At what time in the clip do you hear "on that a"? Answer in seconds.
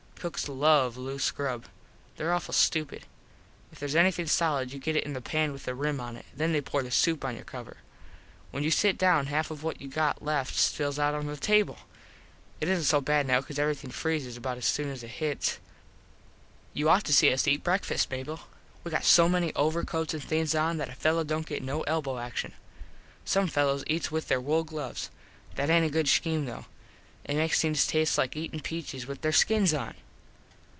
20.53-20.93